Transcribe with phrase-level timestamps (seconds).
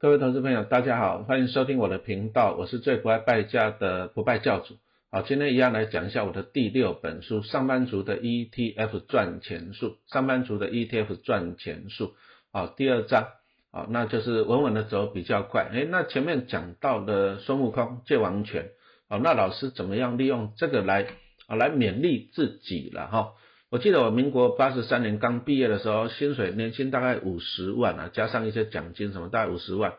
[0.00, 4.76] 各位投资朋友，大家好，欢迎收听我的频道，我是最不爱败家的不败教主。
[5.10, 12.14] 好，今天一样来讲一下我的第六本书《上班族的 ETF 赚钱术》，上班族的 ETF 赚钱术。
[12.52, 13.26] 好，第二章，
[13.72, 15.68] 好，那就是稳稳的走比较快。
[15.72, 18.68] 哎，那前面讲到的孙悟空借王权，
[19.08, 21.08] 好，那老师怎么样利用这个来
[21.48, 23.32] 啊来勉励自己了哈？
[23.70, 29.92] 我记得我民国八十三年刚毕业的时候，薪水年薪大概五十万啊，加上一些奖金什么，大概五十万。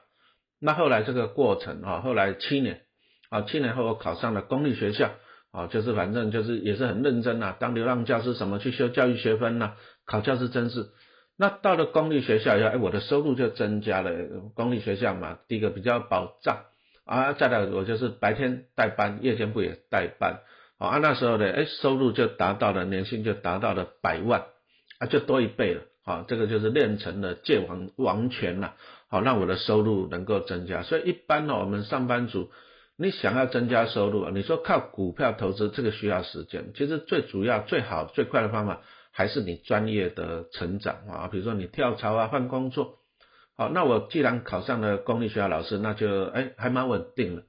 [0.59, 2.81] 那后来这个过程啊，后来七年
[3.29, 5.11] 啊，七年后我考上了公立学校
[5.51, 9.73] 啊，就是反正就是也是很认真啊，当流浪教师什么去修教育学分呐，
[10.05, 10.87] 考教师真是。
[11.37, 14.11] 那到了公立学校以后，哎，我的收入就增加了。
[14.55, 16.65] 公立学校嘛，第一个比较保障
[17.05, 20.39] 啊，再来我就是白天带班，夜间部也带班。
[20.79, 24.45] 啊，那时候的哎，收入就达到了，年薪就达到了百万，
[24.97, 28.75] 啊，就多一倍了，啊，这个就是练成了借王王权了，
[29.09, 30.81] 好，让我的收入能够增加。
[30.81, 32.49] 所以一般呢，我们上班族，
[32.97, 36.71] 你想要增加收入，你说靠股票投资，这个需要时间。
[36.73, 38.81] 其实最主要、最好、最快的方法，
[39.11, 42.99] 还是你专业的成长啊，比如说你跳槽啊、换工作。
[43.57, 47.43] 好，那我既然考上了公立学校老师，那就哎，还蛮稳定的。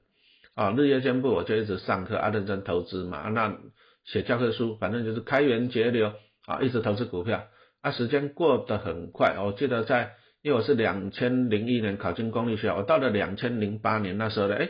[0.53, 3.57] 啊，日夜兼部我就一直上课啊，认真投资嘛，那
[4.03, 6.11] 写教科书，反正就是开源节流
[6.45, 7.45] 啊，一直投资股票
[7.81, 9.37] 啊，时间过得很快。
[9.39, 14.69] 我记得在，因为我是两千零一年考进公立学校，我到了两千零八年那时候呢，哎，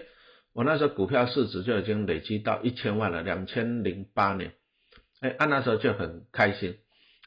[0.54, 3.24] 我那时候股票市值就已经累积到一千万了。
[3.24, 4.54] 两千零八年，
[5.22, 6.76] 哎，按那时候就很开心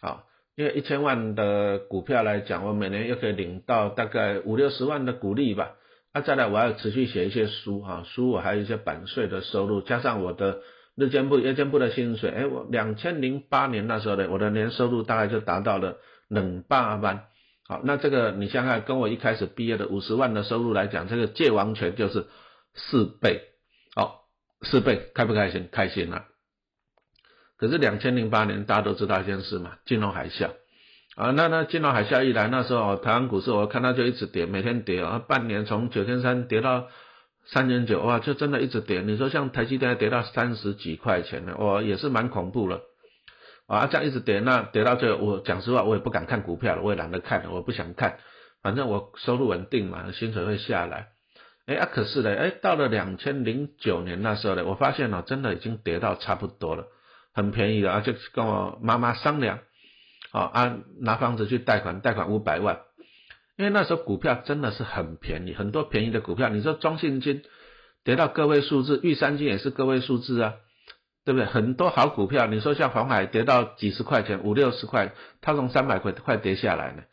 [0.00, 0.22] 啊，
[0.55, 5.72] 因为一千万的股票来讲，我每年又可以领到大概五六十万的股利吧。
[6.15, 10.61] 那再来，我要持续写一些书哈，书我还有一些版税的收入，加上我的
[10.95, 15.97] 日间部、夜间部的薪水，哎，我两千零八年那时候呢，我的年收入大概就达到了
[16.29, 17.25] 冷八万。
[17.67, 22.27] 好，那这个你想想，跟我一开始毕业的五十万的收入来讲，这个借王权就是
[22.75, 23.41] 四倍，
[23.97, 24.27] 好，
[24.63, 25.69] 四倍，开不开心？
[25.73, 26.27] 开心啊！
[27.57, 30.51] 可是两千零八年大家都知道一件事嘛，金融海啸。
[31.17, 36.89] 啊，那那金融海啸一来，那时候台湾股市我看到就一直跌，每天跌啊，半年从九千三跌到
[37.47, 39.01] 三千九，哇，就真的一直跌。
[39.01, 42.80] 你说像台积电跌到三十几块钱呢，哇，也是蛮恐怖了。
[43.69, 48.19] 啊，这样一直跌，那跌到最后，我讲实话，我也不敢看股票了，我也懒得看，我不想看，
[48.61, 51.11] 反正我收入稳定嘛，薪水会下来。
[51.67, 56.86] 哎啊，可是呢，哎，到了两千零九年那时候呢，我发现呢，真的已经跌到差不多了，
[57.33, 59.61] 很便宜了啊，就跟我妈妈商量。
[60.34, 62.80] 啊，按拿房子去贷款，贷款五百万，
[63.56, 66.48] 因为那时候股票真的是很便宜，很多便宜的股票。
[66.48, 67.45] 你说中信金
[68.02, 70.55] 跌到个位数字，玉山金也是个位数字啊，
[71.24, 71.46] 对不对？
[71.46, 77.05] 很多好股票，你说像黄海跌到几十块钱，五六十块，它从三百块快跌下来了，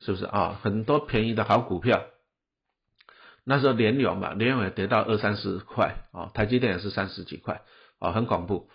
[0.00, 0.60] 是不是啊？
[0.62, 2.04] 很多便宜的好股票，
[3.42, 7.62] 那时候联永嘛，联永也跌到二三十块啊，台积电也是三十几块
[7.98, 8.68] 啊，很恐怖。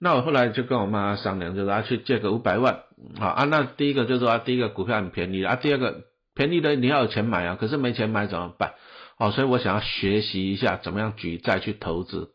[0.00, 2.82] 那我后来就跟我妈商量，就说去借个五百万，
[3.18, 3.44] 好啊。
[3.44, 8.74] 那第一个就是说，第一个股票很便宜啊，第二个便宜的你要有钱买啊，可是没钱买怎么办？
[9.18, 12.30] 哦，所以我想要学习一下怎么样举债去投资。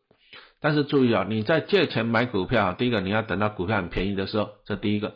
[0.59, 5.15] 但是注意啊，你在借钱买股票，第一个你要等到股票很便宜的时候，这第一个。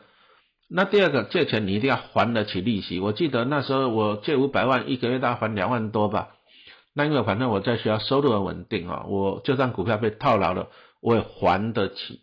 [0.67, 2.99] 那第二个借钱你一定要还得起利息。
[2.99, 6.29] 我记得那时候我借五百万，一个月大概还两万多吧。
[6.95, 10.69] 那因为反正我在学校收入很稳定啊，我就算股票被套牢了，
[11.01, 12.21] 我也还得起。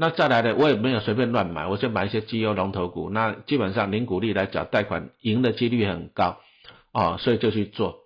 [0.00, 3.10] 那再来的，我也没有随便乱买，我就买一些绩优龙头股。
[3.10, 6.38] 那基本上零股利来缴贷款，赢的几率很高
[6.90, 7.98] 哦，所以就去做。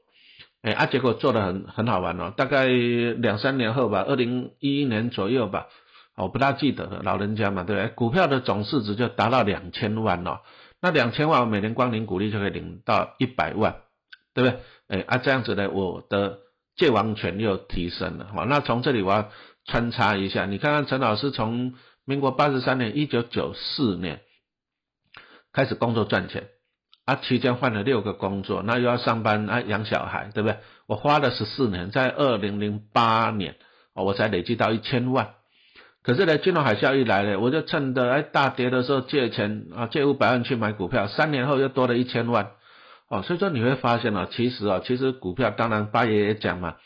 [0.63, 2.35] 哎啊，结果做的很很好玩哦。
[2.37, 5.69] 大概两三年后吧，二零一一年左右吧，
[6.17, 7.89] 我不大记得了，老人家嘛，对不对？
[7.95, 10.41] 股票的总市值就达到两千万哦。
[10.83, 13.77] 那两千万，我每年光领股利就可以领到一百万，
[14.35, 14.59] 对不对？
[14.89, 16.41] 哎啊，这样子呢，我的
[16.75, 18.27] 借王权又提升了。
[18.35, 19.31] 好，那从这里我要。
[19.67, 24.21] 穿插一下，你看看陈老师从民国八十三年一九九四年
[25.53, 26.49] 开始工作赚钱，
[27.07, 30.59] 啊，期间换了六个工作，那又要上班啊养小孩，对不对？
[30.87, 33.57] 我花了十四年，在二零零八年
[33.95, 35.35] 哦，我才累积到一千万。
[36.03, 42.51] 可是呢，金融海啸一来呢，我就趁着哎大跌的时候借钱啊，借五百万去买股票，三年后又多了一千万。
[43.09, 46.77] 哦，所以说你会发现啊，其实啊，其实股票当然八爷也讲嘛。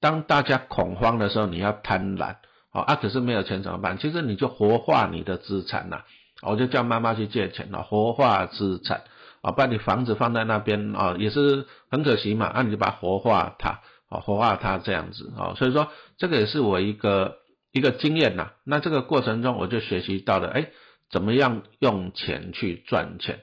[0.00, 2.36] 当大家恐慌的时候，你要贪婪，
[2.72, 3.98] 哦啊，可是没有钱怎么办？
[3.98, 6.04] 其实你就活化你的资产呐，
[6.40, 9.02] 我就叫妈妈去借钱了，活化资产，
[9.42, 17.36] 啊，把你房子放在那边啊，也是很可惜嘛，啊，你就把活化它，啊，活化它这样子，啊，所以说这个也是我一个
[17.70, 18.52] 一个经验呐。
[18.64, 20.68] 那这个过程中我就学习到了，哎，
[21.10, 23.40] 怎么样用钱去赚钱，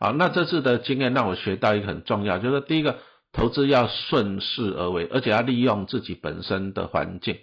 [0.00, 2.98] 啊，那这次的经验让我学到一个很重要，就是第一个。
[3.32, 7.38] 投资要顺势而为，而且要利用自己本身的环境。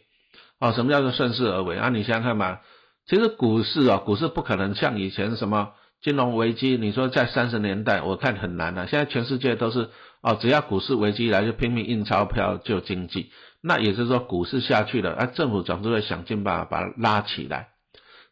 [0.59, 1.89] 哦，什么叫做顺势而为啊？
[1.89, 2.59] 你想想看嘛，
[3.07, 8.85] 其实股市啊，股市不可能像以前什么金融危机，你说在三十年代，我看很难啊。
[8.85, 9.89] 现在全世界都是
[10.21, 13.31] 哦，只要股市危机来就拼命印钞票救经济。
[13.61, 17.69] 那也就是说，股市下去了，啊，政府总是会想尽办法把它拉起来。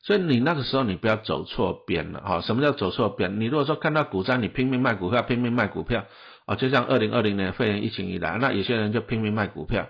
[0.02, 2.42] 所以你那个时候你不要走错边了哈。
[2.42, 3.40] 什么叫走错边？
[3.40, 6.06] 你如果说看到股灾，你拼命卖股票，拼命卖股票
[6.46, 9.88] 啊，就像二零二零年肺炎疫情以来，那有些人就拼命卖股票，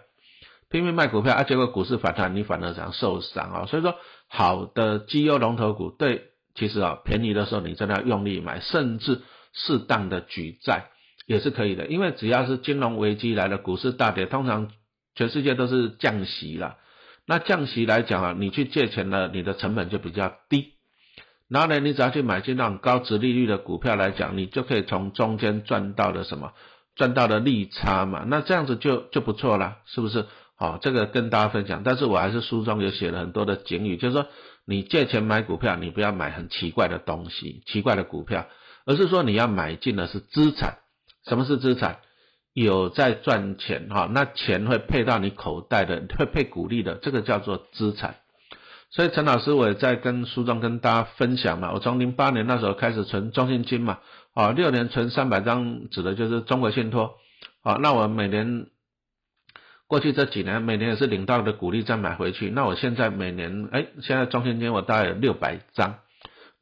[0.69, 3.65] 拼命卖股票啊，结果股市反弹，你反而想受伤啊。
[3.65, 3.95] 所以说，
[4.27, 9.21] 好的绩优龙头股，对，其实啊，便宜的时候你真的要用力买，甚至
[9.53, 10.91] 适当的举债
[11.25, 14.71] 也是可以的，因为只要是金融危机来了，股市大跌，通常
[15.13, 16.77] 全世界都是降息了。
[17.27, 20.74] 那降息来讲啊，你去借钱了，你的成本就比较低。
[21.49, 26.53] 然后呢，你只要去买进那种高值利率的股票来讲，你就可以从中间赚到的什么？
[26.95, 28.23] 赚到的利差嘛。
[28.27, 30.25] 那这样子就就不错了，是不是？
[30.57, 31.83] 好，这个跟大家分享。
[31.83, 34.25] 但是我还是书中有写了很多的警语，就是说
[34.65, 38.47] 你借钱买股票，你不要买很奇怪的东西、奇怪的股票，
[38.85, 40.77] 而是说你要买进的是资产。
[41.27, 41.99] 什么是资产？
[42.53, 48.15] 有在赚钱哈，那钱会配到你口袋的，会配股利的，这个叫做资产。
[48.95, 53.97] 所以陈老师我也在跟书中跟大家分享嘛，我从零八年那时候开始存中信金嘛，
[54.33, 57.15] 啊，六年存三百张，指的就是中国信托，
[57.61, 58.67] 啊，那我每年
[59.87, 65.95] 过去这几年每年也是领到的股利再买回去，那我现在每年哎，现在中信金我大概有六百张，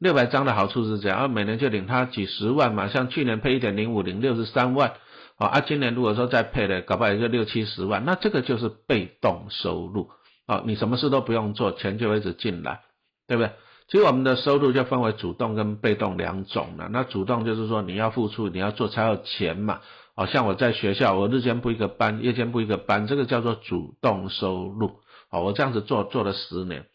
[0.00, 4.94] 六百张的好处是这样，啊每年就领它几十万嘛，像去年配一点零五零六十三万。
[5.36, 10.10] 啊，今年如果说再配的，搞不好也就六七十万，那这个就是被动收入。
[10.46, 12.80] 啊，你什么事都不用做，钱就一直进来，
[13.26, 13.52] 对不对？
[13.88, 16.88] 其实我们的收入就分为主动跟被动两种了。
[16.90, 19.80] 那主动就是说你要付出，你要做才有钱嘛。
[20.16, 25.00] 好像我在学校，我日间部一个班，夜间部一个班，这个叫做主动收入。
[25.30, 26.86] 哦，我这样子做做了十年，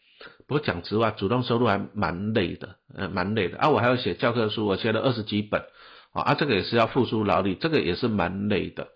[0.48, 3.68] 不过讲实话，主动收入还蛮累的，呃，蛮累的啊。
[3.68, 5.62] 我还要写教科书，我写了二十几本。
[6.12, 8.88] 啊，这个也是要付出劳力，这个也是蛮累的。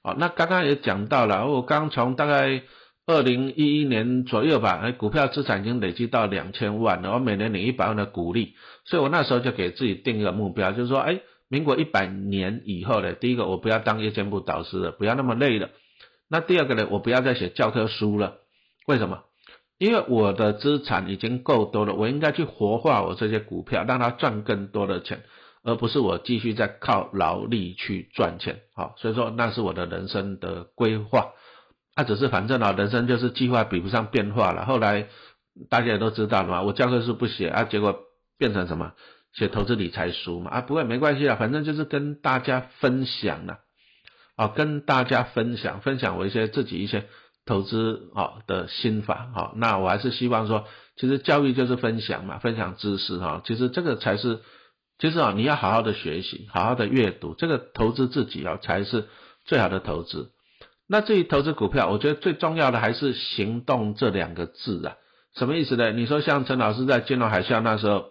[0.00, 2.62] 啊，那刚刚也讲到了，我刚从大概
[3.06, 8.54] 二零一一年左右吧，哎，股票资产已经累积到两千万了，我每年领一百万的股利，
[8.84, 15.68] 所以我那时候就给自己定一个目标，就是说，哎，民国一百年以后呢，第一个我不要当夜间部导师了，不要那么累了。
[16.28, 18.38] 那第二个呢，我不要再写教科书了。
[18.86, 19.24] 为什么？
[19.76, 25.22] 因为我的资产已经够多了，我应该去活化我这些股票，让它赚更多的钱。
[25.66, 31.32] 而不是我继续在靠劳力去赚钱，好，所以说那是我的人生的规划，
[31.94, 34.64] 啊，只是反正啊，人生就是计划比不上变化了。
[34.66, 35.08] 后来
[35.70, 37.98] 大家也都知道了嘛，我教科书不写啊，结果
[38.38, 38.92] 变成什么？
[39.32, 43.58] 写投资理财书嘛，啊，不会没关系啊，反正就是跟大家分享了，
[44.36, 47.06] 啊，跟大家分享分享我一些自己一些
[47.44, 54.40] 投资啊的心法，啊，那我还是希望说，其实教育就是分享嘛，分享知识哈，其实这个才是。
[54.96, 59.08] 其实啊，你要好好的学习，好好的阅读，这个投资自己啊，才是
[59.44, 60.30] 最好的投资。
[60.86, 64.96] 那至于投资股票，我觉得最重要的还是行动这两个字啊。
[65.34, 65.92] 什么意思呢？
[65.92, 68.06] 你说像陈老师在金融海啸那时候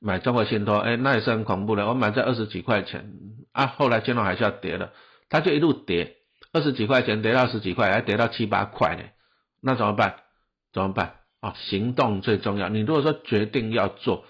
[0.00, 1.86] 买中国信托，哎，那也是很恐怖的。
[1.86, 3.12] 我买在二十几块钱
[3.52, 4.92] 啊，后来金融海啸跌了，
[5.28, 6.16] 它就一路跌，
[6.52, 9.02] 二十几块钱跌到十几块，还跌到七八块呢。
[9.60, 10.16] 那怎么办？
[10.72, 11.14] 怎么办？
[11.40, 12.68] 啊，行动最重要。
[12.68, 14.24] 你如果说决定要做。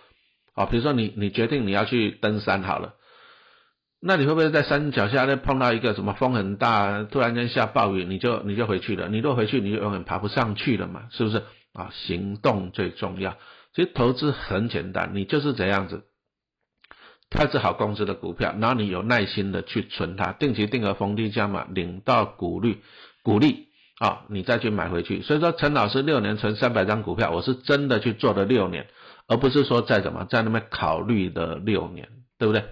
[0.55, 2.95] 啊，比如说你你决定你要去登山好了，
[4.01, 9.09] 那你会不会在山脚下呢碰到一个什么风很大，突然间下暴雨，你就你就回去了？
[9.09, 11.43] 你若回去，你就永远爬不上去了嘛，是不是？
[11.73, 13.37] 啊，行动最重要。
[13.75, 16.05] 其实投资很简单，你就是这样子，
[17.29, 22.79] 它是好公司的股票，然后你有耐心的去存它，定期定额逢低加码，领到股利，
[23.23, 23.67] 股利
[23.99, 25.23] 啊，你再去买回去。
[25.23, 28.87] 所以说，陈老师六年存三百张股票，我是真的去做了六年。
[29.27, 32.65] 而不是说在怎么在那边考虑的六年，对不对？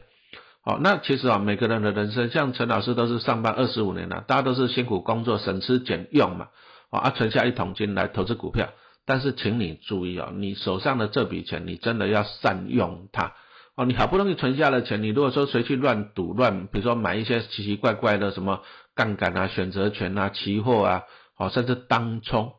[0.66, 6.48] 好，那其实啊，每个人的人生，像陈老师都是上班二十五年了，大家都是辛苦工作，省吃俭用嘛，
[6.90, 8.70] 哦啊，存下一桶金来投资股票。
[9.04, 13.34] 但是，请你注意啊，你手上的这笔钱，你真的要善用它
[13.76, 13.84] 哦。
[13.84, 18.62] 你好不容易存下的钱，你如果说谁去乱赌乱，比如说买一些奇奇怪怪的什么
[18.96, 21.02] 杠杆啊、选择权啊、期货啊，
[21.38, 22.54] 哦，甚至当冲。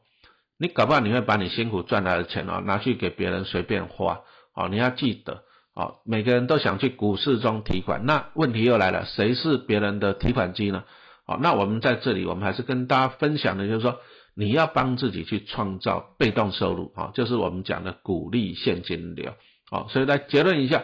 [0.58, 4.22] 你搞不好你会把你辛苦赚来的钱哦拿去给别人随便花
[4.56, 5.44] 哦，你要记得
[5.77, 10.86] 哦，每个人都想去股市中提款，那问题又来了，谁是别人的提款机呢？
[11.27, 14.00] 哦，那我们在这里我们还是跟大家分享的就是说，
[14.34, 19.34] 你要帮自己去创造被动收入啊，就是我们讲的鼓励现金流
[19.69, 19.86] 哦。
[19.89, 20.84] 所以来结论一下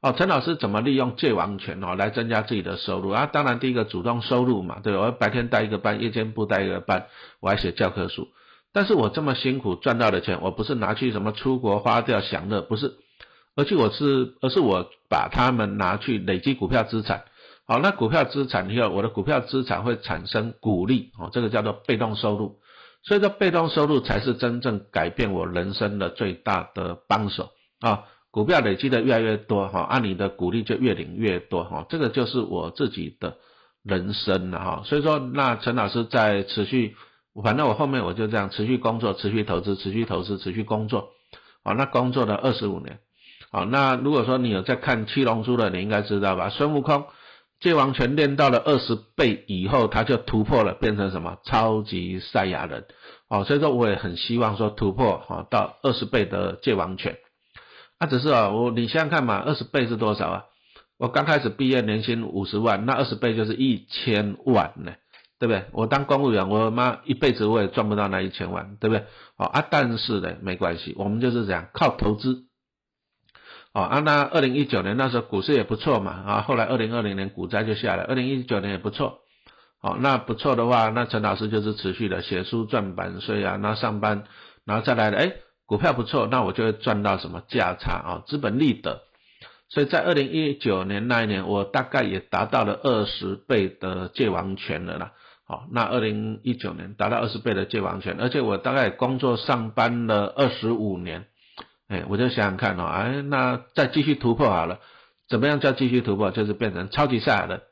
[0.00, 3.26] 哦，陈老师怎么利用借王权哦来增加自己的收入啊？
[3.26, 7.08] 当然第一个主动收入嘛，对我白天带一个班，夜间不带一个班，
[7.40, 8.28] 我还写教科书。
[8.72, 12.94] 但是我这么辛苦赚到的钱，我不是拿去什么出国花掉享乐，不是，
[13.56, 17.24] 而且我是，而是我把他们拿去累积股票资产。
[17.66, 22.58] 好，那股票资产以后，我的股票资产会产生股利哦，这个叫做被动收入。
[23.02, 28.04] 所以说，被动收入才是真正改变我人生的最大的帮手啊。
[28.30, 33.36] 股票累积的越来越多哈，按你的股利就越领越多哈，这个就是我自己的
[33.84, 34.82] 人生了哈。
[34.84, 36.96] 所以说，那陈老师在持续，
[37.44, 41.10] 反正我后面我就这样持续工作、持续投资、持续投资、持续工作，
[41.62, 42.98] 啊，那工作了二十五年，
[43.54, 46.48] 好，那如果说你有在看七龙珠的，你应该知道吧？
[46.48, 47.06] 孙悟空
[47.60, 52.84] 借王权练到了二十倍以后，他就突破了，变成什么超级赛亚人，
[53.28, 57.16] 哦，所以说我也很希望说突破哈到二十倍的借王权。
[58.00, 60.44] 那只是啊，我你想想看嘛，二十倍是多少啊？
[60.98, 64.94] 我刚开始毕业年薪五十万，那二十倍就是一千万呢，
[65.38, 65.66] 对不对？
[65.70, 69.04] 我当公务员，我妈一辈子我也赚不到那一千万，对不对？
[69.36, 72.46] 哦啊，但是呢，没关系，我们就是这样靠投资。
[73.74, 79.18] 哦啊，那二零一九年那时候股市也不错嘛，啊，后来二零二零年股灾就下来，二零一九年也不错。
[79.82, 84.24] 哦，那不错的话，那陈老师就是持续的写书赚版税啊，那上班，
[84.64, 85.32] 然后再来了，哎。
[85.66, 89.00] 股票不错，那我就会赚到什么价差啊，资本利得。
[89.70, 95.12] 所以在二零一九年那一年，我大概也达到了二十倍的借王权了啦。
[95.46, 101.28] 好，那二零一九年达到二十倍的借王权，而且我大概工作上班了二十五年，
[101.88, 104.80] 哎，我就想想看哦，哎，那再继续突破好了。
[105.28, 106.30] 怎么样叫继续突破？
[106.30, 107.62] 就是变成超级赛亚人。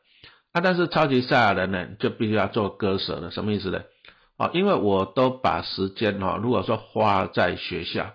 [0.53, 3.31] 啊，但是超级赛亚人呢，就必须要做割舍了。
[3.31, 3.83] 什么意思呢？
[4.37, 8.15] 啊，因为我都把时间哈，如果说花在学校，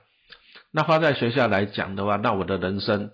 [0.72, 3.12] 那花在学校来讲的话，那我的人生，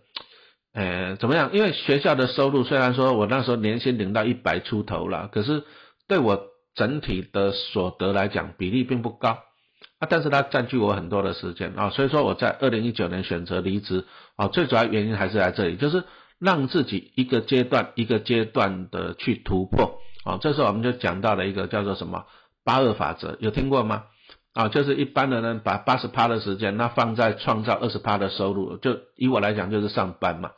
[0.73, 1.51] 呃，怎么样？
[1.53, 5.63] 因为学校的收入虽然说我那时候年薪领到一百出头了，可是
[6.07, 9.37] 对我整体的所得来讲，比例并不高
[10.03, 10.07] 啊。
[10.10, 14.05] 但是它占据我很多的时间啊，所以说我在二零一九年选择离职
[14.36, 16.03] 啊，最主要原因还是在这里，就是
[16.39, 20.38] 让自己一个阶段一个阶段的去突破啊。
[20.41, 22.25] 这时候我们就讲到了一个叫做什么？
[22.65, 24.03] 八二法则有听过吗？
[24.53, 28.77] 啊，就是一般的人把八十趴的时间，那放在创造二十趴的收入。
[28.77, 30.51] 就以我来讲，就是上班嘛。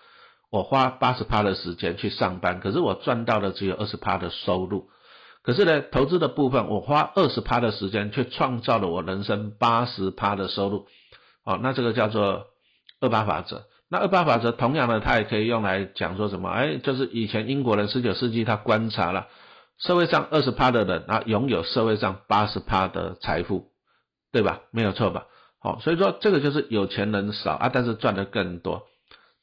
[0.51, 4.89] 我花八十趴的时间去上班，可是我赚到的只有二十趴的收入。
[5.45, 10.87] 可是呢，投资的部分，我花二十趴的时间，却创造了我人生八十趴的收入。
[11.43, 12.47] 哦，那这个叫做
[12.99, 13.65] 二八法则。
[13.87, 16.49] 那二八法则同样的，它也可以用来讲说什么？
[16.49, 19.27] 哎，就是以前英国人十九世纪他观察了。
[19.77, 23.67] 社会上二十趴的人啊，拥有社会上八十趴的财富，
[24.31, 24.61] 对吧？
[24.71, 25.25] 没有错吧？
[25.59, 28.83] 好，所以说这个就是有钱人少啊，但是赚的更多。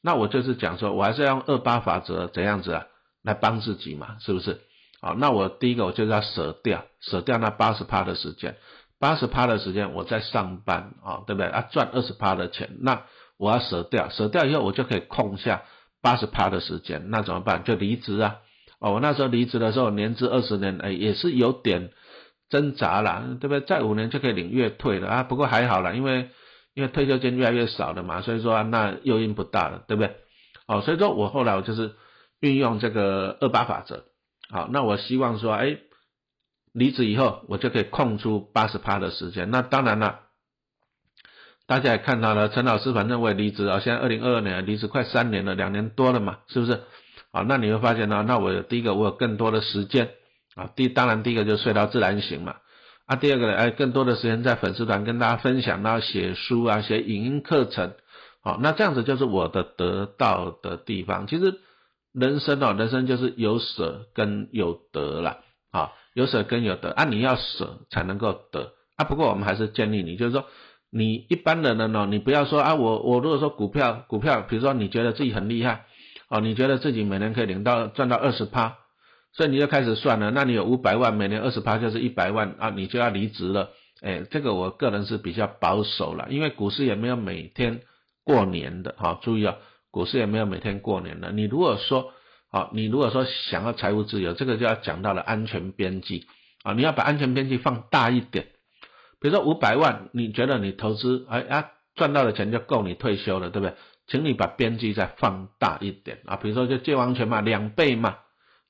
[0.01, 2.87] 那我就是讲说，我还是要用二八法则怎样子啊，
[3.21, 4.59] 来帮自己嘛，是不是？
[5.03, 8.55] 好，那我第一个我就是要舍掉，舍掉那八十趴的时间，
[9.01, 11.47] 八十趴的时间我在上班啊，对不对？
[11.47, 13.03] 啊，赚二十趴的钱，那
[13.37, 15.63] 我要舍掉，舍掉以后我就可以空下
[16.01, 17.65] 八十趴的时间，那怎么办？
[17.65, 18.37] 就离职啊。
[18.79, 21.91] 哦，我那时候离职的时候，年资二十年，哎，也是有点
[22.49, 23.59] 挣扎了，对不对？
[23.59, 25.23] 再五年就可以领月退了啊。
[25.23, 26.29] 不过还好了，因为
[26.75, 30.15] 因为退休金越来越少了嘛，所以说那诱因不大了，对不对？
[30.65, 31.91] 哦，所以说我后来我就是
[32.39, 34.05] 运用这个二八法则。
[34.53, 35.77] 好，那我希望说，哎，
[36.73, 39.49] 离职以后我就可以空出八十趴的时间。
[39.49, 40.19] 那当然了，
[41.65, 46.83] 大家也看到了，陈老师反正我也离职啊，现在二零二二年离职快三年了，两年多了嘛，是不是？
[47.31, 50.11] 啊，那你会发现呢，那我第一个我有更多的时间
[50.55, 52.57] 啊，第当然第一个就睡到自然醒嘛，
[53.07, 57.95] 啊，第二个呢，哎，更多的时间在粉丝团跟大家分享，然后写书啊，写影音课程，
[58.43, 61.25] 好，那这样子就是我的得到的地方。
[61.25, 61.59] 其实
[62.13, 65.39] 人生哦，人生就是有舍跟有得了，
[65.71, 70.45] 啊，有舍跟有得，啊，你要舍才能够得，啊，不过我们还是建议你，就是说
[70.91, 75.85] 你一般的人呢，你不要说啊，我我如果说股票股票，比如说你觉得自己很厉害。
[76.29, 78.77] 哦，你觉得自己每年可以领到赚到二十趴，
[79.33, 80.31] 所以你就开始算了。
[80.31, 83.69] 那你有五百万，每年二十趴就是一百万啊，你就要离职了。
[84.01, 87.81] 哎，这个我个人是比较保守了，因为股市也没有每天
[88.23, 89.19] 过年的哈。
[89.21, 89.57] 注意啊，
[89.93, 91.31] 股市也没有每天过年的。
[91.31, 92.11] 你如果说，
[92.49, 96.25] 啊，你如果说想要财务自由，这个就要讲到了安全边际
[96.63, 98.47] 啊，你要把安全边际放大一点。
[99.21, 103.75] 比如说五百万，你觉得你投资哎啊赚到的钱就够你退休了，对不对？
[104.07, 108.17] 请你把边际再放大一点啊，比如说就借王权嘛，两倍嘛，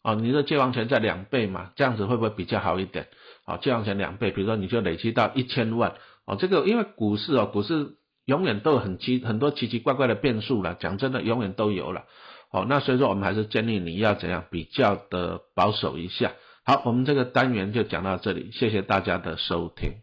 [0.03, 3.07] 哦，你的借王权在两倍嘛，这样子会不会比较好一点？
[3.45, 12.05] 哦，借王权两倍，比如说你就累积到一千万，哦，这个因为股市哦，股市永远都有很奇很多奇奇怪怪的变数了，讲真的，永远都有了。
[12.51, 16.33] 哦，那所以说我们还是建议你要怎样比较的保守一下。
[16.65, 19.93] 好，我们这个单元就讲到这里，谢谢大家的收听。